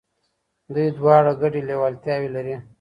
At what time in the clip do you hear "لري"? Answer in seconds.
2.35-2.55